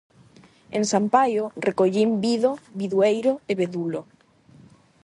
[0.77, 4.01] En San Paio, recollín "bido", "bidueiro" e "bedulo".